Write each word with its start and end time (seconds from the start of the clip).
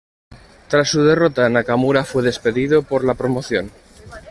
Tras 0.67 0.89
su 0.89 1.03
derrota, 1.05 1.47
Nakamura 1.47 2.03
fue 2.03 2.23
despedido 2.23 2.81
por 2.81 3.03
la 3.05 3.13
promoción. 3.13 3.69